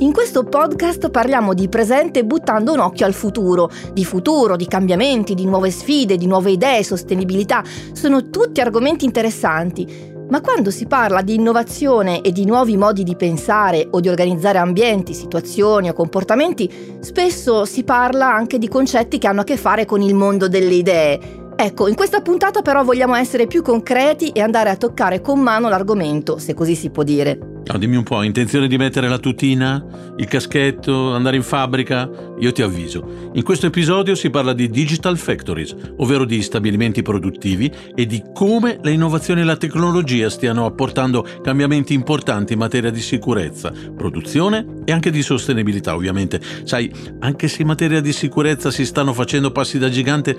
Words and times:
In 0.00 0.14
questo 0.14 0.44
podcast 0.44 1.10
parliamo 1.10 1.52
di 1.52 1.68
presente 1.68 2.24
buttando 2.24 2.72
un 2.72 2.78
occhio 2.78 3.04
al 3.04 3.12
futuro, 3.12 3.70
di 3.92 4.02
futuro, 4.02 4.56
di 4.56 4.66
cambiamenti, 4.66 5.34
di 5.34 5.44
nuove 5.44 5.70
sfide, 5.70 6.16
di 6.16 6.26
nuove 6.26 6.52
idee, 6.52 6.82
sostenibilità. 6.82 7.62
Sono 7.92 8.30
tutti 8.30 8.62
argomenti 8.62 9.04
interessanti. 9.04 10.08
Ma 10.30 10.40
quando 10.40 10.70
si 10.70 10.86
parla 10.86 11.20
di 11.20 11.34
innovazione 11.34 12.22
e 12.22 12.32
di 12.32 12.46
nuovi 12.46 12.78
modi 12.78 13.02
di 13.02 13.14
pensare 13.14 13.86
o 13.90 14.00
di 14.00 14.08
organizzare 14.08 14.56
ambienti, 14.56 15.12
situazioni 15.12 15.90
o 15.90 15.92
comportamenti, 15.92 16.98
spesso 17.00 17.66
si 17.66 17.84
parla 17.84 18.32
anche 18.32 18.56
di 18.56 18.68
concetti 18.68 19.18
che 19.18 19.26
hanno 19.26 19.42
a 19.42 19.44
che 19.44 19.58
fare 19.58 19.84
con 19.84 20.00
il 20.00 20.14
mondo 20.14 20.48
delle 20.48 20.74
idee 20.74 21.40
Ecco, 21.62 21.88
in 21.88 21.94
questa 21.94 22.22
puntata 22.22 22.62
però 22.62 22.82
vogliamo 22.84 23.16
essere 23.16 23.46
più 23.46 23.60
concreti 23.60 24.30
e 24.30 24.40
andare 24.40 24.70
a 24.70 24.76
toccare 24.76 25.20
con 25.20 25.40
mano 25.40 25.68
l'argomento, 25.68 26.38
se 26.38 26.54
così 26.54 26.74
si 26.74 26.88
può 26.88 27.02
dire. 27.02 27.49
No, 27.62 27.78
dimmi 27.78 27.96
un 27.96 28.02
po', 28.02 28.22
intenzione 28.22 28.66
di 28.66 28.76
mettere 28.76 29.08
la 29.08 29.18
tutina, 29.18 29.84
il 30.16 30.26
caschetto, 30.26 31.12
andare 31.12 31.36
in 31.36 31.42
fabbrica? 31.42 32.08
Io 32.38 32.52
ti 32.52 32.62
avviso. 32.62 33.30
In 33.34 33.42
questo 33.44 33.66
episodio 33.66 34.14
si 34.14 34.28
parla 34.30 34.52
di 34.52 34.68
digital 34.68 35.16
factories, 35.16 35.76
ovvero 35.98 36.24
di 36.24 36.42
stabilimenti 36.42 37.02
produttivi 37.02 37.70
e 37.94 38.06
di 38.06 38.24
come 38.34 38.78
le 38.82 38.90
innovazioni 38.90 39.42
e 39.42 39.44
la 39.44 39.56
tecnologia 39.56 40.28
stiano 40.30 40.64
apportando 40.64 41.24
cambiamenti 41.42 41.94
importanti 41.94 42.54
in 42.54 42.58
materia 42.58 42.90
di 42.90 43.00
sicurezza, 43.00 43.72
produzione 43.94 44.66
e 44.84 44.90
anche 44.90 45.10
di 45.10 45.22
sostenibilità, 45.22 45.94
ovviamente. 45.94 46.40
Sai, 46.64 46.90
anche 47.20 47.46
se 47.46 47.62
in 47.62 47.68
materia 47.68 48.00
di 48.00 48.12
sicurezza 48.12 48.70
si 48.70 48.84
stanno 48.84 49.12
facendo 49.12 49.52
passi 49.52 49.78
da 49.78 49.88
gigante, 49.88 50.36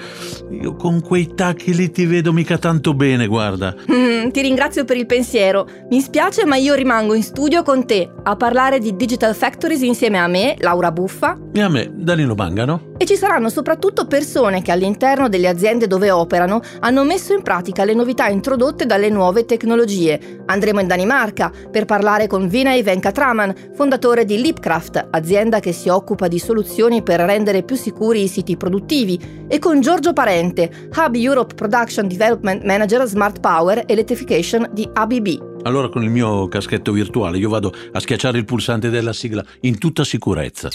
io 0.50 0.76
con 0.76 1.02
quei 1.02 1.34
tacchi 1.34 1.74
lì 1.74 1.92
ti 1.92 2.06
vedo 2.06 2.34
mica 2.34 2.58
tanto 2.58 2.94
bene, 2.94 3.28
guarda. 3.28 3.74
Mm, 3.90 4.30
ti 4.32 4.42
ringrazio 4.42 4.84
per 4.84 4.98
il 4.98 5.06
pensiero. 5.06 5.68
Mi 5.90 6.02
spiace, 6.02 6.46
ma 6.46 6.58
io 6.58 6.74
rimango 6.74 7.11
in 7.14 7.24
studio 7.24 7.64
con 7.64 7.86
te 7.86 8.10
a 8.24 8.36
parlare 8.36 8.80
di 8.80 8.96
Digital 8.96 9.36
Factories 9.36 9.82
insieme 9.82 10.20
a 10.20 10.28
me, 10.28 10.56
Laura 10.60 10.92
Buffa. 10.92 11.38
E 11.52 11.62
a 11.62 11.70
me, 11.70 11.92
Danilo 11.94 12.36
Mangano. 12.36 12.90
E 12.98 13.06
ci 13.06 13.16
saranno 13.16 13.50
soprattutto 13.50 14.06
persone 14.06 14.62
che 14.62 14.72
all'interno 14.72 15.28
delle 15.28 15.48
aziende 15.48 15.88
dove 15.88 16.12
operano 16.12 16.62
hanno 16.82 17.04
messo 17.04 17.34
in 17.34 17.42
pratica 17.42 17.84
le 17.84 17.94
novità 17.94 18.28
introdotte 18.28 18.86
dalle 18.86 19.10
nuove 19.10 19.46
tecnologie. 19.46 20.44
Andremo 20.46 20.82
in 20.82 20.88
Danimarca 20.88 21.52
per 21.72 21.86
parlare 21.86 22.28
con 22.28 22.48
Vinay 22.48 22.84
Venkatraman, 22.84 23.72
fondatore 23.74 24.24
di 24.26 24.40
Leapcraft, 24.40 25.08
azienda 25.10 25.60
che 25.60 25.72
si 25.72 25.90
occupa 25.90 26.28
di 26.28 26.40
soluzioni 26.40 27.02
per 27.02 27.20
rendere 27.20 27.64
più 27.64 27.76
sicuri 27.76 28.24
i 28.24 28.28
siti 28.28 28.56
produttivi, 28.56 29.46
e 29.48 29.60
con 29.60 29.82
Giorgio 29.82 30.14
Parente, 30.14 30.72
Hub 30.96 31.16
Europe 31.16 31.56
Production 31.56 32.08
Development 32.08 32.64
Manager 32.64 33.06
Smart 33.06 33.40
Power 33.40 33.84
Electrification 33.88 34.70
di 34.72 34.88
ABB. 34.94 35.51
Allora 35.64 35.90
con 35.90 36.04
il 36.04 36.10
mio 36.10 36.48
caschetto 36.48 36.92
virtuale 36.92 37.38
io 37.38 37.50
vado 37.50 37.74
a 37.92 38.00
schiacciare 38.00 38.38
il 38.38 38.46
pulsante 38.46 38.90
della 38.90 39.14
sigla 39.14 39.44
in 39.62 39.78
tutta 39.78 40.04
sicurezza. 40.04 40.70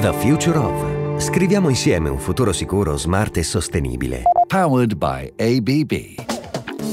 The 0.00 0.12
Future 0.14 0.58
of. 0.58 1.20
Scriviamo 1.20 1.68
insieme 1.68 2.08
un 2.08 2.18
futuro 2.18 2.52
sicuro, 2.52 2.96
smart 2.96 3.36
e 3.36 3.42
sostenibile. 3.42 4.22
Powered 4.46 4.94
by 4.94 5.30
ABB. 5.36 6.39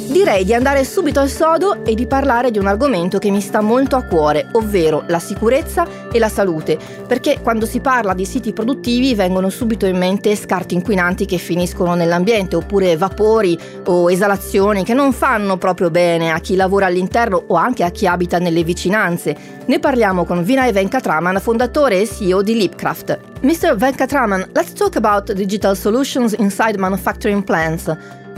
Direi 0.05 0.45
di 0.45 0.53
andare 0.53 0.83
subito 0.83 1.19
al 1.19 1.29
sodo 1.29 1.83
e 1.83 1.93
di 1.93 2.07
parlare 2.07 2.51
di 2.51 2.59
un 2.59 2.67
argomento 2.67 3.17
che 3.17 3.29
mi 3.29 3.41
sta 3.41 3.61
molto 3.61 3.95
a 3.95 4.03
cuore, 4.03 4.47
ovvero 4.53 5.03
la 5.07 5.19
sicurezza 5.19 5.85
e 6.11 6.19
la 6.19 6.29
salute, 6.29 6.77
perché 7.07 7.39
quando 7.41 7.65
si 7.65 7.79
parla 7.79 8.13
di 8.13 8.25
siti 8.25 8.53
produttivi 8.53 9.15
vengono 9.15 9.49
subito 9.49 9.85
in 9.85 9.97
mente 9.97 10.35
scarti 10.35 10.75
inquinanti 10.75 11.25
che 11.25 11.37
finiscono 11.37 11.93
nell'ambiente, 11.95 12.55
oppure 12.55 12.95
vapori 12.95 13.59
o 13.85 14.09
esalazioni 14.11 14.83
che 14.83 14.93
non 14.93 15.13
fanno 15.13 15.57
proprio 15.57 15.89
bene 15.89 16.31
a 16.31 16.39
chi 16.39 16.55
lavora 16.55 16.85
all'interno 16.85 17.43
o 17.47 17.55
anche 17.55 17.83
a 17.83 17.89
chi 17.89 18.07
abita 18.07 18.37
nelle 18.39 18.63
vicinanze. 18.63 19.35
Ne 19.65 19.79
parliamo 19.79 20.25
con 20.25 20.43
Vinay 20.43 20.71
Venkatraman, 20.71 21.39
fondatore 21.39 22.01
e 22.01 22.07
CEO 22.07 22.41
di 22.41 22.55
Leapcraft. 22.55 23.19
Mr. 23.41 23.75
Venkatraman, 23.75 24.49
let's 24.53 24.73
talk 24.73 24.95
about 24.95 25.31
digital 25.33 25.75
solutions 25.75 26.33
inside 26.33 26.77
manufacturing 26.77 27.43
plants. 27.43 27.95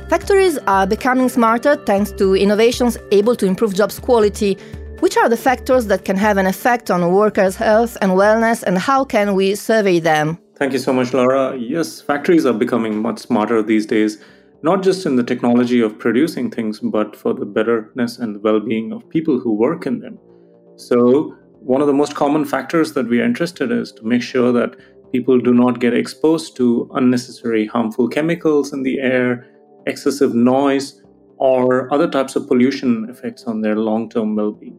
Factories 0.09 0.57
are 0.65 0.87
becoming 0.87 1.29
smarter 1.29 1.75
thanks 1.85 2.11
to 2.13 2.35
innovations 2.35 2.97
able 3.11 3.35
to 3.35 3.45
improve 3.45 3.75
jobs 3.75 3.99
quality. 3.99 4.57
Which 5.01 5.15
are 5.17 5.29
the 5.29 5.37
factors 5.37 5.85
that 5.85 6.03
can 6.03 6.17
have 6.17 6.37
an 6.37 6.47
effect 6.47 6.89
on 6.89 7.13
workers' 7.13 7.55
health 7.55 7.95
and 8.01 8.13
wellness, 8.13 8.63
and 8.63 8.79
how 8.79 9.05
can 9.05 9.35
we 9.35 9.53
survey 9.53 9.99
them? 9.99 10.39
Thank 10.57 10.73
you 10.73 10.79
so 10.79 10.91
much, 10.91 11.13
Laura. 11.13 11.55
Yes, 11.55 12.01
factories 12.01 12.47
are 12.47 12.53
becoming 12.53 12.99
much 12.99 13.19
smarter 13.19 13.61
these 13.61 13.85
days, 13.85 14.17
not 14.63 14.81
just 14.81 15.05
in 15.05 15.15
the 15.15 15.23
technology 15.23 15.79
of 15.79 15.99
producing 15.99 16.49
things, 16.49 16.79
but 16.79 17.15
for 17.15 17.35
the 17.35 17.45
betterness 17.45 18.17
and 18.17 18.41
well 18.41 18.59
being 18.59 18.91
of 18.91 19.07
people 19.09 19.39
who 19.39 19.53
work 19.53 19.85
in 19.85 19.99
them. 19.99 20.17
So, 20.75 21.35
one 21.59 21.81
of 21.81 21.87
the 21.87 21.93
most 21.93 22.15
common 22.15 22.45
factors 22.45 22.93
that 22.93 23.07
we 23.07 23.21
are 23.21 23.25
interested 23.25 23.69
in 23.69 23.77
is 23.77 23.91
to 23.91 24.03
make 24.03 24.23
sure 24.23 24.51
that 24.53 24.75
people 25.11 25.39
do 25.39 25.53
not 25.53 25.79
get 25.79 25.93
exposed 25.93 26.57
to 26.57 26.89
unnecessary 26.95 27.67
harmful 27.67 28.07
chemicals 28.07 28.73
in 28.73 28.81
the 28.81 28.99
air 28.99 29.45
excessive 29.85 30.33
noise, 30.33 31.01
or 31.39 31.91
other 31.93 32.09
types 32.09 32.35
of 32.35 32.47
pollution 32.47 33.07
effects 33.09 33.45
on 33.45 33.61
their 33.61 33.75
long 33.75 34.09
term 34.09 34.35
well 34.35 34.51
being. 34.51 34.77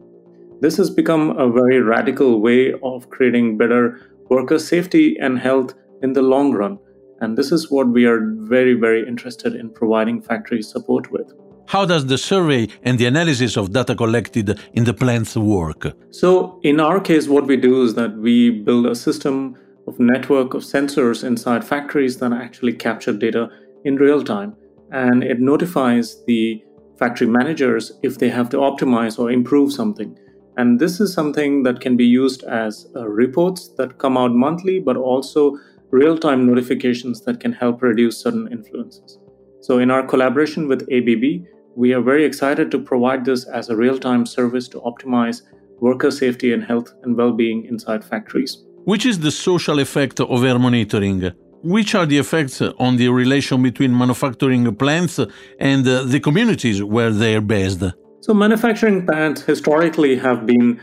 This 0.61 0.77
has 0.77 0.89
become 0.89 1.31
a 1.37 1.49
very 1.49 1.81
radical 1.81 2.39
way 2.39 2.73
of 2.83 3.09
creating 3.09 3.57
better 3.57 3.99
worker 4.29 4.59
safety 4.59 5.17
and 5.19 5.39
health 5.39 5.73
in 6.03 6.13
the 6.13 6.21
long 6.21 6.53
run. 6.53 6.77
And 7.19 7.37
this 7.37 7.51
is 7.51 7.69
what 7.71 7.87
we 7.87 8.05
are 8.05 8.19
very, 8.41 8.73
very 8.73 9.07
interested 9.07 9.55
in 9.55 9.71
providing 9.71 10.21
factory 10.21 10.61
support 10.61 11.11
with. 11.11 11.33
How 11.67 11.85
does 11.85 12.05
the 12.05 12.17
survey 12.17 12.67
and 12.83 12.99
the 12.99 13.05
analysis 13.05 13.57
of 13.57 13.71
data 13.71 13.95
collected 13.95 14.59
in 14.73 14.83
the 14.83 14.93
plants 14.93 15.35
work? 15.35 15.95
So, 16.11 16.59
in 16.63 16.79
our 16.79 16.99
case, 16.99 17.27
what 17.27 17.47
we 17.47 17.57
do 17.57 17.83
is 17.83 17.95
that 17.95 18.17
we 18.17 18.49
build 18.49 18.85
a 18.87 18.95
system 18.95 19.55
of 19.87 19.99
network 19.99 20.53
of 20.53 20.63
sensors 20.63 21.23
inside 21.23 21.63
factories 21.63 22.17
that 22.17 22.33
actually 22.33 22.73
capture 22.73 23.13
data 23.13 23.49
in 23.83 23.95
real 23.95 24.23
time 24.23 24.55
and 24.91 25.23
it 25.23 25.39
notifies 25.39 26.23
the 26.25 26.63
factory 26.99 27.27
managers 27.27 27.91
if 28.03 28.19
they 28.19 28.29
have 28.29 28.49
to 28.49 28.57
optimize 28.57 29.17
or 29.17 29.31
improve 29.31 29.73
something. 29.73 30.17
And 30.57 30.79
this 30.79 30.99
is 30.99 31.13
something 31.13 31.63
that 31.63 31.79
can 31.79 31.95
be 31.97 32.05
used 32.05 32.43
as 32.43 32.87
uh, 32.95 33.07
reports 33.07 33.69
that 33.77 33.97
come 33.97 34.17
out 34.17 34.33
monthly, 34.33 34.79
but 34.79 34.97
also 34.97 35.57
real 35.89 36.17
time 36.17 36.45
notifications 36.45 37.21
that 37.21 37.39
can 37.39 37.53
help 37.53 37.81
reduce 37.81 38.17
certain 38.17 38.47
influences. 38.51 39.17
So, 39.61 39.79
in 39.79 39.89
our 39.91 40.05
collaboration 40.05 40.67
with 40.67 40.81
ABB, 40.91 41.45
we 41.75 41.93
are 41.93 42.01
very 42.01 42.25
excited 42.25 42.69
to 42.71 42.79
provide 42.79 43.23
this 43.25 43.47
as 43.47 43.69
a 43.69 43.75
real 43.75 43.97
time 43.97 44.25
service 44.25 44.67
to 44.69 44.79
optimize 44.81 45.41
worker 45.79 46.11
safety 46.11 46.53
and 46.53 46.63
health 46.63 46.93
and 47.03 47.15
well 47.17 47.31
being 47.31 47.65
inside 47.65 48.03
factories. 48.03 48.57
Which 48.83 49.05
is 49.05 49.19
the 49.19 49.31
social 49.31 49.79
effect 49.79 50.19
of 50.19 50.43
air 50.43 50.59
monitoring? 50.59 51.31
Which 51.63 51.93
are 51.93 52.07
the 52.07 52.17
effects 52.17 52.59
on 52.61 52.97
the 52.97 53.09
relation 53.09 53.61
between 53.61 53.95
manufacturing 53.95 54.73
plants 54.75 55.19
and 55.59 55.87
uh, 55.87 56.03
the 56.03 56.19
communities 56.19 56.81
where 56.81 57.11
they 57.11 57.35
are 57.35 57.41
based? 57.41 57.83
So, 58.21 58.33
manufacturing 58.33 59.05
plants 59.05 59.41
historically 59.41 60.15
have 60.15 60.47
been 60.47 60.81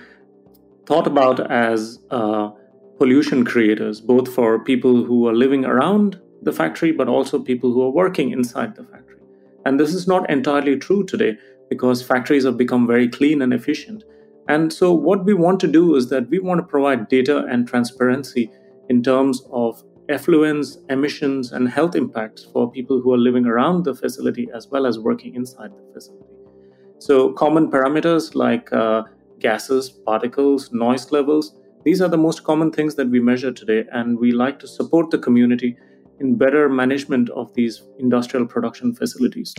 thought 0.86 1.06
about 1.06 1.50
as 1.50 1.98
uh, 2.10 2.50
pollution 2.96 3.44
creators, 3.44 4.00
both 4.00 4.32
for 4.32 4.58
people 4.60 5.04
who 5.04 5.26
are 5.28 5.34
living 5.34 5.64
around 5.64 6.20
the 6.42 6.52
factory, 6.52 6.92
but 6.92 7.08
also 7.08 7.40
people 7.40 7.72
who 7.72 7.82
are 7.82 7.90
working 7.90 8.30
inside 8.30 8.76
the 8.76 8.84
factory. 8.84 9.20
And 9.64 9.80
this 9.80 9.94
is 9.94 10.06
not 10.06 10.30
entirely 10.30 10.76
true 10.76 11.04
today 11.04 11.36
because 11.68 12.02
factories 12.02 12.44
have 12.44 12.56
become 12.56 12.86
very 12.86 13.08
clean 13.08 13.42
and 13.42 13.52
efficient. 13.52 14.04
And 14.48 14.72
so, 14.72 14.92
what 14.94 15.24
we 15.24 15.34
want 15.34 15.60
to 15.60 15.66
do 15.66 15.96
is 15.96 16.08
that 16.10 16.30
we 16.30 16.38
want 16.38 16.60
to 16.60 16.66
provide 16.66 17.08
data 17.08 17.44
and 17.50 17.66
transparency 17.66 18.50
in 18.88 19.02
terms 19.02 19.42
of 19.52 19.82
effluents, 20.08 20.78
emissions, 20.88 21.52
and 21.52 21.68
health 21.68 21.94
impacts 21.94 22.44
for 22.44 22.70
people 22.70 23.00
who 23.00 23.12
are 23.12 23.18
living 23.18 23.46
around 23.46 23.84
the 23.84 23.94
facility 23.94 24.48
as 24.54 24.68
well 24.68 24.86
as 24.86 24.98
working 24.98 25.34
inside 25.34 25.70
the 25.70 25.92
facility. 25.92 26.24
So, 26.98 27.32
common 27.32 27.70
parameters 27.70 28.34
like 28.34 28.72
uh, 28.72 29.02
gases, 29.38 29.90
particles, 29.90 30.72
noise 30.72 31.12
levels, 31.12 31.54
these 31.84 32.02
are 32.02 32.08
the 32.08 32.18
most 32.18 32.42
common 32.42 32.72
things 32.72 32.96
that 32.96 33.08
we 33.08 33.20
measure 33.20 33.52
today, 33.52 33.84
and 33.92 34.18
we 34.18 34.32
like 34.32 34.58
to 34.60 34.66
support 34.66 35.10
the 35.10 35.18
community 35.18 35.76
in 36.20 36.36
better 36.36 36.68
management 36.68 37.30
of 37.30 37.54
these 37.54 37.82
industrial 37.98 38.46
production 38.46 38.94
facilities. 38.94 39.54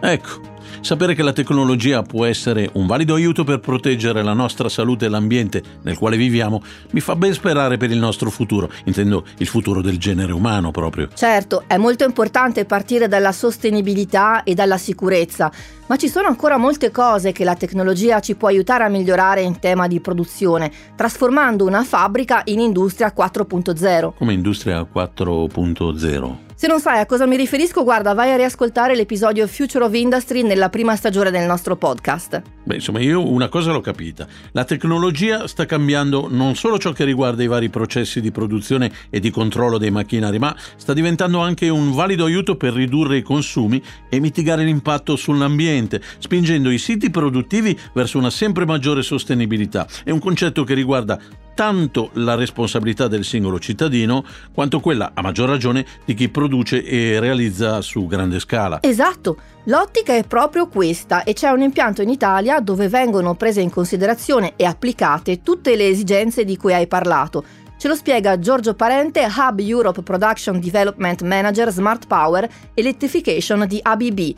Ecco, 0.00 0.40
sapere 0.80 1.14
che 1.14 1.22
la 1.22 1.32
tecnologia 1.32 2.02
può 2.02 2.24
essere 2.24 2.70
un 2.74 2.86
valido 2.86 3.14
aiuto 3.14 3.44
per 3.44 3.58
proteggere 3.58 4.22
la 4.22 4.32
nostra 4.32 4.68
salute 4.68 5.06
e 5.06 5.08
l'ambiente 5.08 5.62
nel 5.82 5.98
quale 5.98 6.16
viviamo 6.16 6.62
mi 6.92 7.00
fa 7.00 7.16
ben 7.16 7.32
sperare 7.32 7.76
per 7.76 7.90
il 7.90 7.98
nostro 7.98 8.30
futuro, 8.30 8.70
intendo 8.84 9.24
il 9.38 9.46
futuro 9.46 9.80
del 9.80 9.98
genere 9.98 10.32
umano 10.32 10.70
proprio. 10.70 11.08
Certo, 11.12 11.64
è 11.66 11.76
molto 11.76 12.04
importante 12.04 12.64
partire 12.64 13.08
dalla 13.08 13.32
sostenibilità 13.32 14.44
e 14.44 14.54
dalla 14.54 14.78
sicurezza, 14.78 15.50
ma 15.86 15.96
ci 15.96 16.08
sono 16.08 16.28
ancora 16.28 16.56
molte 16.58 16.90
cose 16.90 17.32
che 17.32 17.44
la 17.44 17.56
tecnologia 17.56 18.20
ci 18.20 18.36
può 18.36 18.48
aiutare 18.48 18.84
a 18.84 18.88
migliorare 18.88 19.42
in 19.42 19.58
tema 19.58 19.88
di 19.88 20.00
produzione, 20.00 20.70
trasformando 20.94 21.64
una 21.64 21.82
fabbrica 21.82 22.42
in 22.44 22.60
industria 22.60 23.12
4.0. 23.16 24.12
Come 24.16 24.32
industria 24.32 24.80
4.0? 24.82 26.47
Se 26.60 26.66
non 26.66 26.80
sai 26.80 26.98
a 26.98 27.06
cosa 27.06 27.24
mi 27.24 27.36
riferisco, 27.36 27.84
guarda, 27.84 28.14
vai 28.14 28.32
a 28.32 28.36
riascoltare 28.36 28.96
l'episodio 28.96 29.46
Future 29.46 29.84
of 29.84 29.94
Industry 29.94 30.42
nella 30.42 30.70
prima 30.70 30.96
stagione 30.96 31.30
del 31.30 31.46
nostro 31.46 31.76
podcast. 31.76 32.42
Beh, 32.64 32.74
insomma, 32.74 32.98
io 32.98 33.30
una 33.30 33.48
cosa 33.48 33.70
l'ho 33.70 33.80
capita. 33.80 34.26
La 34.50 34.64
tecnologia 34.64 35.46
sta 35.46 35.66
cambiando 35.66 36.26
non 36.28 36.56
solo 36.56 36.76
ciò 36.76 36.90
che 36.90 37.04
riguarda 37.04 37.44
i 37.44 37.46
vari 37.46 37.68
processi 37.68 38.20
di 38.20 38.32
produzione 38.32 38.90
e 39.08 39.20
di 39.20 39.30
controllo 39.30 39.78
dei 39.78 39.92
macchinari, 39.92 40.40
ma 40.40 40.52
sta 40.74 40.92
diventando 40.94 41.38
anche 41.38 41.68
un 41.68 41.92
valido 41.92 42.24
aiuto 42.24 42.56
per 42.56 42.72
ridurre 42.72 43.18
i 43.18 43.22
consumi 43.22 43.80
e 44.08 44.18
mitigare 44.18 44.64
l'impatto 44.64 45.14
sull'ambiente, 45.14 46.02
spingendo 46.18 46.70
i 46.70 46.78
siti 46.78 47.08
produttivi 47.08 47.78
verso 47.92 48.18
una 48.18 48.30
sempre 48.30 48.66
maggiore 48.66 49.02
sostenibilità. 49.02 49.86
È 50.02 50.10
un 50.10 50.18
concetto 50.18 50.64
che 50.64 50.74
riguarda 50.74 51.20
tanto 51.58 52.10
la 52.12 52.36
responsabilità 52.36 53.08
del 53.08 53.24
singolo 53.24 53.58
cittadino 53.58 54.24
quanto 54.54 54.78
quella, 54.78 55.10
a 55.12 55.22
maggior 55.22 55.48
ragione, 55.48 55.84
di 56.04 56.14
chi 56.14 56.28
produce 56.28 56.84
e 56.84 57.18
realizza 57.18 57.80
su 57.80 58.06
grande 58.06 58.38
scala. 58.38 58.78
Esatto, 58.80 59.36
l'ottica 59.64 60.14
è 60.14 60.22
proprio 60.22 60.68
questa 60.68 61.24
e 61.24 61.32
c'è 61.32 61.50
un 61.50 61.62
impianto 61.62 62.00
in 62.00 62.10
Italia 62.10 62.60
dove 62.60 62.86
vengono 62.86 63.34
prese 63.34 63.60
in 63.60 63.70
considerazione 63.70 64.52
e 64.54 64.66
applicate 64.66 65.42
tutte 65.42 65.74
le 65.74 65.88
esigenze 65.88 66.44
di 66.44 66.56
cui 66.56 66.72
hai 66.72 66.86
parlato. 66.86 67.42
Ce 67.76 67.88
lo 67.88 67.96
spiega 67.96 68.38
Giorgio 68.38 68.74
Parente, 68.74 69.26
Hub 69.26 69.58
Europe 69.58 70.02
Production 70.02 70.60
Development 70.60 71.22
Manager 71.22 71.72
Smart 71.72 72.06
Power 72.06 72.48
Electrification 72.72 73.66
di 73.66 73.80
ABB 73.82 74.34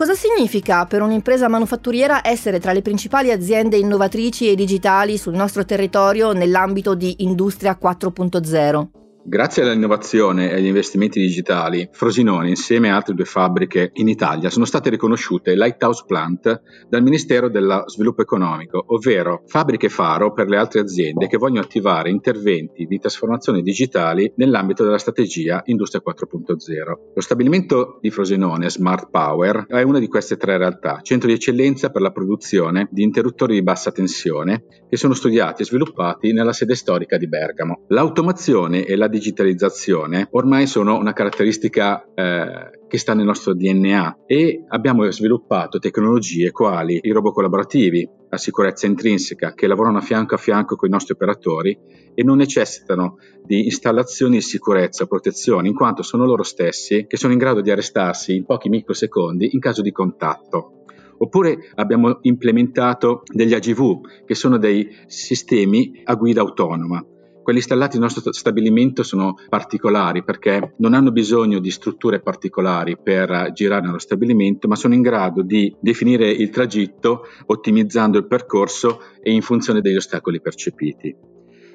Cosa 0.00 0.14
significa 0.14 0.86
per 0.86 1.02
un'impresa 1.02 1.46
manufatturiera 1.46 2.26
essere 2.26 2.58
tra 2.58 2.72
le 2.72 2.80
principali 2.80 3.30
aziende 3.30 3.76
innovatrici 3.76 4.48
e 4.48 4.54
digitali 4.54 5.18
sul 5.18 5.34
nostro 5.34 5.66
territorio 5.66 6.32
nell'ambito 6.32 6.94
di 6.94 7.16
Industria 7.18 7.78
4.0? 7.78 8.99
Grazie 9.22 9.62
all'innovazione 9.62 10.50
e 10.50 10.54
agli 10.54 10.66
investimenti 10.66 11.20
digitali, 11.20 11.86
Frosinone, 11.92 12.48
insieme 12.48 12.90
a 12.90 12.96
altre 12.96 13.12
due 13.12 13.26
fabbriche 13.26 13.90
in 13.94 14.08
Italia, 14.08 14.48
sono 14.48 14.64
state 14.64 14.88
riconosciute 14.88 15.54
Lighthouse 15.54 16.04
Plant 16.06 16.62
dal 16.88 17.02
Ministero 17.02 17.50
dello 17.50 17.84
Sviluppo 17.86 18.22
Economico, 18.22 18.82
ovvero 18.88 19.42
fabbriche 19.46 19.90
faro 19.90 20.32
per 20.32 20.48
le 20.48 20.56
altre 20.56 20.80
aziende 20.80 21.26
che 21.26 21.36
vogliono 21.36 21.60
attivare 21.60 22.08
interventi 22.08 22.86
di 22.86 22.98
trasformazione 22.98 23.60
digitali 23.60 24.32
nell'ambito 24.36 24.84
della 24.84 24.96
strategia 24.96 25.60
Industria 25.66 26.02
4.0. 26.04 27.12
Lo 27.14 27.20
stabilimento 27.20 27.98
di 28.00 28.10
Frosinone, 28.10 28.70
Smart 28.70 29.10
Power, 29.10 29.66
è 29.68 29.82
una 29.82 29.98
di 29.98 30.08
queste 30.08 30.38
tre 30.38 30.56
realtà, 30.56 31.00
centro 31.02 31.28
di 31.28 31.34
eccellenza 31.34 31.90
per 31.90 32.00
la 32.00 32.10
produzione 32.10 32.88
di 32.90 33.02
interruttori 33.02 33.52
di 33.52 33.62
bassa 33.62 33.92
tensione 33.92 34.64
che 34.88 34.96
sono 34.96 35.12
studiati 35.12 35.60
e 35.60 35.66
sviluppati 35.66 36.32
nella 36.32 36.54
sede 36.54 36.74
storica 36.74 37.18
di 37.18 37.28
Bergamo. 37.28 37.84
L'automazione 37.88 38.86
e 38.86 38.96
la 38.96 39.08
digitalizzazione 39.10 40.28
ormai 40.30 40.66
sono 40.66 40.96
una 40.96 41.12
caratteristica 41.12 42.02
eh, 42.14 42.70
che 42.88 42.98
sta 42.98 43.12
nel 43.12 43.26
nostro 43.26 43.52
DNA 43.54 44.20
e 44.26 44.64
abbiamo 44.68 45.10
sviluppato 45.10 45.78
tecnologie 45.78 46.50
quali 46.50 46.98
i 47.02 47.10
robot 47.10 47.34
collaborativi 47.34 48.08
a 48.30 48.38
sicurezza 48.38 48.86
intrinseca 48.86 49.52
che 49.52 49.66
lavorano 49.66 49.98
a 49.98 50.00
fianco 50.00 50.34
a 50.34 50.38
fianco 50.38 50.76
con 50.76 50.88
i 50.88 50.92
nostri 50.92 51.12
operatori 51.12 51.78
e 52.14 52.22
non 52.22 52.38
necessitano 52.38 53.16
di 53.44 53.64
installazioni 53.64 54.36
di 54.36 54.42
sicurezza 54.42 55.04
o 55.04 55.06
protezione 55.06 55.68
in 55.68 55.74
quanto 55.74 56.02
sono 56.02 56.24
loro 56.24 56.42
stessi 56.42 57.06
che 57.06 57.16
sono 57.16 57.32
in 57.32 57.38
grado 57.38 57.60
di 57.60 57.70
arrestarsi 57.70 58.34
in 58.34 58.44
pochi 58.44 58.68
microsecondi 58.68 59.50
in 59.52 59.60
caso 59.60 59.82
di 59.82 59.92
contatto. 59.92 60.84
Oppure 61.22 61.70
abbiamo 61.74 62.18
implementato 62.22 63.22
degli 63.26 63.52
AGV, 63.52 64.24
che 64.24 64.34
sono 64.34 64.56
dei 64.56 64.88
sistemi 65.06 66.00
a 66.04 66.14
guida 66.14 66.40
autonoma. 66.40 67.04
Quelli 67.50 67.64
installati 67.64 67.98
nel 67.98 68.08
nostro 68.12 68.32
stabilimento 68.32 69.02
sono 69.02 69.34
particolari 69.48 70.22
perché 70.22 70.74
non 70.76 70.94
hanno 70.94 71.10
bisogno 71.10 71.58
di 71.58 71.72
strutture 71.72 72.20
particolari 72.20 72.96
per 72.96 73.50
girare 73.52 73.84
nello 73.86 73.98
stabilimento, 73.98 74.68
ma 74.68 74.76
sono 74.76 74.94
in 74.94 75.02
grado 75.02 75.42
di 75.42 75.74
definire 75.80 76.30
il 76.30 76.48
tragitto 76.50 77.24
ottimizzando 77.46 78.18
il 78.18 78.28
percorso 78.28 79.00
e 79.20 79.32
in 79.32 79.42
funzione 79.42 79.80
degli 79.80 79.96
ostacoli 79.96 80.40
percepiti 80.40 81.29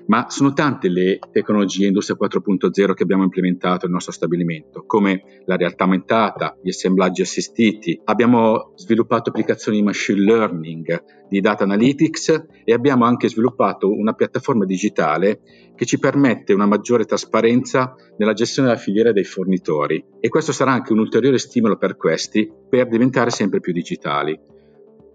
ma 0.07 0.29
sono 0.29 0.53
tante 0.53 0.89
le 0.89 1.19
tecnologie 1.31 1.87
Industria 1.87 2.17
4.0 2.19 2.93
che 2.93 3.03
abbiamo 3.03 3.23
implementato 3.23 3.85
nel 3.85 3.93
nostro 3.93 4.11
stabilimento, 4.11 4.83
come 4.85 5.41
la 5.45 5.55
realtà 5.55 5.83
aumentata, 5.83 6.57
gli 6.61 6.69
assemblaggi 6.69 7.21
assistiti, 7.21 7.99
abbiamo 8.03 8.73
sviluppato 8.75 9.29
applicazioni 9.29 9.77
di 9.77 9.83
machine 9.83 10.21
learning, 10.21 11.03
di 11.27 11.41
data 11.41 11.63
analytics 11.63 12.45
e 12.63 12.73
abbiamo 12.73 13.05
anche 13.05 13.29
sviluppato 13.29 13.91
una 13.91 14.13
piattaforma 14.13 14.65
digitale 14.65 15.41
che 15.75 15.85
ci 15.85 15.99
permette 15.99 16.53
una 16.53 16.65
maggiore 16.65 17.05
trasparenza 17.05 17.95
nella 18.17 18.33
gestione 18.33 18.69
della 18.69 18.79
filiera 18.79 19.11
dei 19.11 19.23
fornitori 19.23 20.03
e 20.19 20.29
questo 20.29 20.51
sarà 20.51 20.71
anche 20.71 20.93
un 20.93 20.99
ulteriore 20.99 21.37
stimolo 21.37 21.77
per 21.77 21.97
questi 21.97 22.49
per 22.69 22.87
diventare 22.87 23.29
sempre 23.29 23.59
più 23.59 23.73
digitali. 23.73 24.39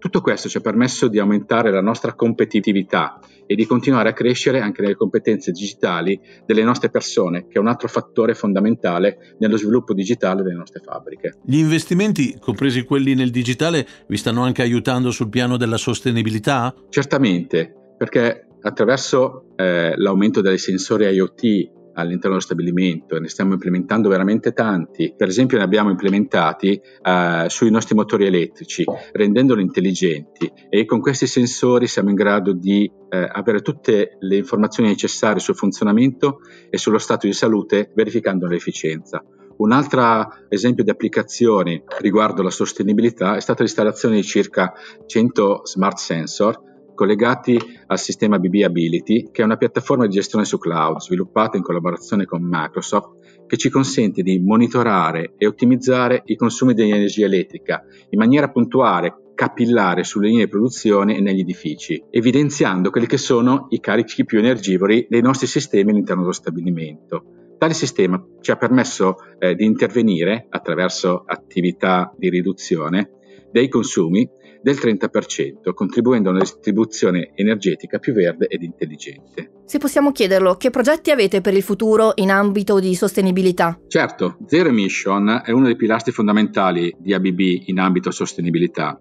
Tutto 0.01 0.21
questo 0.21 0.49
ci 0.49 0.57
ha 0.57 0.61
permesso 0.61 1.07
di 1.07 1.19
aumentare 1.19 1.69
la 1.69 1.79
nostra 1.79 2.15
competitività 2.15 3.19
e 3.45 3.53
di 3.53 3.67
continuare 3.67 4.09
a 4.09 4.13
crescere 4.13 4.59
anche 4.59 4.81
nelle 4.81 4.95
competenze 4.95 5.51
digitali 5.51 6.19
delle 6.43 6.63
nostre 6.63 6.89
persone, 6.89 7.45
che 7.45 7.53
è 7.53 7.59
un 7.59 7.67
altro 7.67 7.87
fattore 7.87 8.33
fondamentale 8.33 9.35
nello 9.37 9.57
sviluppo 9.57 9.93
digitale 9.93 10.41
delle 10.41 10.55
nostre 10.55 10.81
fabbriche. 10.83 11.35
Gli 11.45 11.59
investimenti, 11.59 12.35
compresi 12.39 12.81
quelli 12.81 13.13
nel 13.13 13.29
digitale, 13.29 13.85
vi 14.07 14.17
stanno 14.17 14.41
anche 14.41 14.63
aiutando 14.63 15.11
sul 15.11 15.29
piano 15.29 15.55
della 15.55 15.77
sostenibilità? 15.77 16.73
Certamente, 16.89 17.71
perché 17.95 18.47
attraverso 18.59 19.53
eh, 19.55 19.93
l'aumento 19.97 20.41
dei 20.41 20.57
sensori 20.57 21.05
IoT 21.05 21.80
all'interno 21.93 22.29
dello 22.29 22.39
stabilimento 22.39 23.19
ne 23.19 23.27
stiamo 23.27 23.53
implementando 23.53 24.09
veramente 24.09 24.53
tanti. 24.53 25.13
Per 25.15 25.27
esempio 25.27 25.57
ne 25.57 25.63
abbiamo 25.63 25.89
implementati 25.89 26.79
uh, 27.03 27.47
sui 27.47 27.69
nostri 27.71 27.95
motori 27.95 28.25
elettrici, 28.25 28.83
rendendoli 29.11 29.61
intelligenti 29.61 30.51
e 30.69 30.85
con 30.85 30.99
questi 30.99 31.27
sensori 31.27 31.87
siamo 31.87 32.09
in 32.09 32.15
grado 32.15 32.53
di 32.53 32.89
uh, 32.91 33.07
avere 33.09 33.61
tutte 33.61 34.17
le 34.19 34.37
informazioni 34.37 34.89
necessarie 34.89 35.39
sul 35.39 35.55
funzionamento 35.55 36.39
e 36.69 36.77
sullo 36.77 36.97
stato 36.97 37.27
di 37.27 37.33
salute 37.33 37.91
verificando 37.95 38.47
l'efficienza. 38.47 39.23
Un 39.57 39.71
altro 39.73 40.27
esempio 40.49 40.83
di 40.83 40.89
applicazione 40.89 41.83
riguardo 41.99 42.41
la 42.41 42.49
sostenibilità 42.49 43.35
è 43.35 43.39
stata 43.41 43.61
l'installazione 43.61 44.15
di 44.15 44.23
circa 44.23 44.73
100 45.05 45.61
smart 45.65 45.97
sensor 45.97 46.69
collegati 46.93 47.59
al 47.87 47.99
sistema 47.99 48.39
BB 48.39 48.63
Ability, 48.63 49.29
che 49.31 49.41
è 49.41 49.45
una 49.45 49.57
piattaforma 49.57 50.05
di 50.05 50.13
gestione 50.13 50.45
su 50.45 50.57
cloud 50.57 50.99
sviluppata 50.99 51.57
in 51.57 51.63
collaborazione 51.63 52.25
con 52.25 52.41
Microsoft, 52.43 53.45
che 53.47 53.57
ci 53.57 53.69
consente 53.69 54.21
di 54.21 54.39
monitorare 54.39 55.33
e 55.37 55.45
ottimizzare 55.45 56.21
i 56.25 56.35
consumi 56.35 56.73
di 56.73 56.89
energia 56.89 57.25
elettrica 57.25 57.83
in 58.09 58.19
maniera 58.19 58.49
puntuale, 58.49 59.31
capillare 59.35 60.03
sulle 60.03 60.27
linee 60.27 60.45
di 60.45 60.51
produzione 60.51 61.17
e 61.17 61.21
negli 61.21 61.39
edifici, 61.39 62.01
evidenziando 62.09 62.91
quelli 62.91 63.07
che 63.07 63.17
sono 63.17 63.67
i 63.69 63.79
carichi 63.79 64.23
più 64.23 64.39
energivori 64.39 65.05
dei 65.09 65.21
nostri 65.21 65.47
sistemi 65.47 65.91
all'interno 65.91 66.21
dello 66.21 66.33
stabilimento. 66.33 67.23
Tale 67.57 67.73
sistema 67.73 68.23
ci 68.39 68.51
ha 68.51 68.55
permesso 68.55 69.15
eh, 69.37 69.53
di 69.53 69.65
intervenire 69.65 70.47
attraverso 70.49 71.23
attività 71.25 72.11
di 72.17 72.29
riduzione 72.29 73.17
dei 73.51 73.69
consumi 73.69 74.29
del 74.61 74.75
30%, 74.75 75.73
contribuendo 75.73 76.29
a 76.29 76.33
una 76.33 76.41
distribuzione 76.41 77.31
energetica 77.33 77.97
più 77.97 78.13
verde 78.13 78.47
ed 78.47 78.61
intelligente. 78.61 79.63
Se 79.65 79.79
possiamo 79.79 80.11
chiederlo, 80.11 80.55
che 80.55 80.69
progetti 80.69 81.11
avete 81.11 81.41
per 81.41 81.55
il 81.55 81.63
futuro 81.63 82.11
in 82.15 82.29
ambito 82.29 82.79
di 82.79 82.93
sostenibilità? 82.93 83.79
Certo, 83.87 84.37
Zero 84.45 84.69
Emission 84.69 85.41
è 85.43 85.51
uno 85.51 85.65
dei 85.65 85.75
pilastri 85.75 86.11
fondamentali 86.11 86.93
di 86.99 87.13
ABB 87.13 87.39
in 87.65 87.79
ambito 87.79 88.11
sostenibilità 88.11 88.99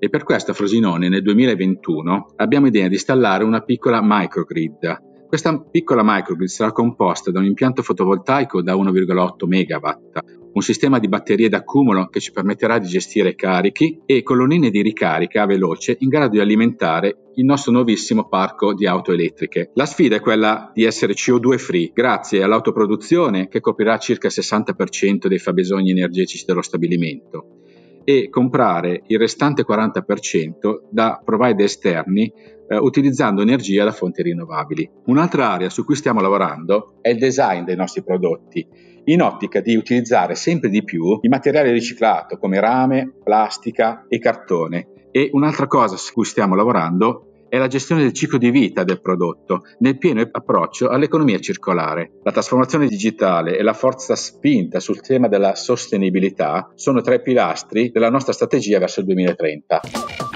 e 0.00 0.08
per 0.08 0.22
questo 0.22 0.52
a 0.52 0.54
Frosinone 0.54 1.08
nel 1.08 1.22
2021 1.22 2.34
abbiamo 2.36 2.68
idea 2.68 2.86
di 2.86 2.94
installare 2.94 3.42
una 3.42 3.62
piccola 3.62 4.00
microgrid. 4.02 5.06
Questa 5.26 5.60
piccola 5.60 6.02
microgrid 6.04 6.48
sarà 6.48 6.72
composta 6.72 7.30
da 7.30 7.40
un 7.40 7.46
impianto 7.46 7.82
fotovoltaico 7.82 8.62
da 8.62 8.74
1,8 8.74 9.46
MW, 9.46 9.88
un 10.52 10.62
sistema 10.62 10.98
di 10.98 11.08
batterie 11.08 11.48
d'accumulo 11.48 12.08
che 12.08 12.20
ci 12.20 12.32
permetterà 12.32 12.78
di 12.78 12.86
gestire 12.86 13.34
carichi 13.34 14.00
e 14.06 14.22
colonnine 14.22 14.70
di 14.70 14.82
ricarica 14.82 15.46
veloce 15.46 15.96
in 16.00 16.08
grado 16.08 16.30
di 16.30 16.40
alimentare 16.40 17.32
il 17.34 17.44
nostro 17.44 17.72
nuovissimo 17.72 18.28
parco 18.28 18.74
di 18.74 18.86
auto 18.86 19.12
elettriche. 19.12 19.70
La 19.74 19.86
sfida 19.86 20.16
è 20.16 20.20
quella 20.20 20.70
di 20.74 20.84
essere 20.84 21.12
CO2 21.12 21.56
free 21.58 21.90
grazie 21.94 22.42
all'autoproduzione 22.42 23.48
che 23.48 23.60
coprirà 23.60 23.98
circa 23.98 24.26
il 24.26 24.34
60% 24.36 25.26
dei 25.28 25.38
fabbisogni 25.38 25.90
energetici 25.90 26.44
dello 26.44 26.62
stabilimento 26.62 27.57
e 28.08 28.30
comprare 28.30 29.02
il 29.08 29.18
restante 29.18 29.66
40% 29.66 30.84
da 30.88 31.20
provider 31.22 31.66
esterni 31.66 32.32
eh, 32.66 32.78
utilizzando 32.78 33.42
energia 33.42 33.84
da 33.84 33.92
fonti 33.92 34.22
rinnovabili. 34.22 34.90
Un'altra 35.08 35.50
area 35.50 35.68
su 35.68 35.84
cui 35.84 35.94
stiamo 35.94 36.22
lavorando 36.22 36.94
è 37.02 37.10
il 37.10 37.18
design 37.18 37.64
dei 37.64 37.76
nostri 37.76 38.02
prodotti 38.02 38.66
in 39.04 39.20
ottica 39.20 39.60
di 39.60 39.76
utilizzare 39.76 40.36
sempre 40.36 40.70
di 40.70 40.82
più 40.84 41.18
il 41.20 41.28
materiale 41.28 41.70
riciclato 41.70 42.38
come 42.38 42.58
rame, 42.60 43.12
plastica 43.22 44.06
e 44.08 44.18
cartone. 44.18 44.88
E 45.10 45.28
un'altra 45.32 45.66
cosa 45.66 45.98
su 45.98 46.14
cui 46.14 46.24
stiamo 46.24 46.54
lavorando 46.54 47.27
è 47.48 47.58
la 47.58 47.66
gestione 47.66 48.02
del 48.02 48.12
ciclo 48.12 48.38
di 48.38 48.50
vita 48.50 48.84
del 48.84 49.00
prodotto, 49.00 49.62
nel 49.78 49.98
pieno 49.98 50.26
approccio 50.30 50.88
all'economia 50.88 51.38
circolare. 51.38 52.12
La 52.22 52.32
trasformazione 52.32 52.86
digitale 52.86 53.56
e 53.56 53.62
la 53.62 53.72
forza 53.72 54.16
spinta 54.16 54.80
sul 54.80 55.00
tema 55.00 55.28
della 55.28 55.54
sostenibilità 55.54 56.70
sono 56.74 57.00
tra 57.00 57.14
i 57.14 57.22
pilastri 57.22 57.90
della 57.90 58.10
nostra 58.10 58.32
strategia 58.32 58.78
verso 58.78 59.00
il 59.00 59.06
2030. 59.06 60.27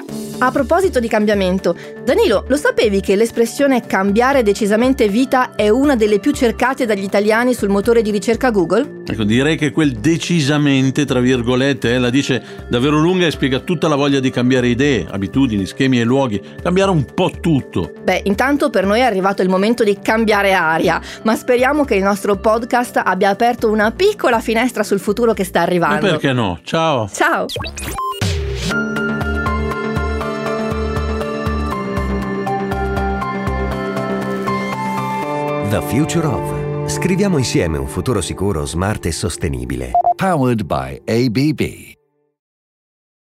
A 0.43 0.51
proposito 0.51 0.99
di 0.99 1.07
cambiamento, 1.07 1.77
Danilo, 2.03 2.45
lo 2.49 2.57
sapevi 2.57 3.01
che 3.01 3.15
l'espressione 3.15 3.87
cambiare 3.87 4.43
decisamente 4.43 5.07
vita 5.07 5.55
è 5.55 5.69
una 5.69 5.95
delle 5.95 6.19
più 6.19 6.33
cercate 6.33 6.85
dagli 6.85 7.05
italiani 7.05 7.55
sul 7.55 7.69
motore 7.69 8.03
di 8.03 8.11
ricerca 8.11 8.51
Google? 8.51 9.03
Ecco, 9.07 9.23
direi 9.23 9.57
che 9.57 9.71
quel 9.71 9.93
decisamente, 9.93 11.05
tra 11.05 11.21
virgolette, 11.21 11.95
eh, 11.95 11.99
la 12.01 12.11
dice 12.11 12.43
davvero 12.69 12.99
lunga 12.99 13.27
e 13.27 13.31
spiega 13.31 13.61
tutta 13.61 13.87
la 13.87 13.95
voglia 13.95 14.19
di 14.19 14.31
cambiare 14.31 14.67
idee, 14.67 15.07
abitudini, 15.09 15.65
schemi 15.65 16.01
e 16.01 16.03
luoghi, 16.03 16.43
cambiare 16.61 16.91
un 16.91 17.05
po' 17.05 17.31
tutto. 17.41 17.93
Beh, 18.03 18.23
intanto 18.25 18.69
per 18.69 18.85
noi 18.85 18.99
è 18.99 19.05
arrivato 19.05 19.43
il 19.43 19.49
momento 19.49 19.85
di 19.85 19.97
cambiare 20.03 20.55
aria, 20.55 21.01
ma 21.23 21.37
speriamo 21.37 21.85
che 21.85 21.95
il 21.95 22.03
nostro 22.03 22.35
podcast 22.35 23.01
abbia 23.05 23.29
aperto 23.29 23.71
una 23.71 23.93
piccola 23.93 24.41
finestra 24.41 24.83
sul 24.83 24.99
futuro 24.99 25.35
che 25.35 25.45
sta 25.45 25.61
arrivando. 25.61 26.05
Ma 26.05 26.11
perché 26.11 26.33
no? 26.33 26.59
Ciao! 26.65 27.09
Ciao! 27.13 27.47
The 35.73 35.81
Future 35.81 36.27
of. 36.27 36.91
Scriviamo 36.91 37.39
insieme 37.39 37.79
un 37.79 37.87
futuro 37.87 38.21
sicuro, 38.21 38.67
smart 38.67 39.07
e 39.07 39.11
sostenibile. 39.11 39.93
Powered 40.15 40.65
by 40.65 41.01
ABB. 41.07 41.92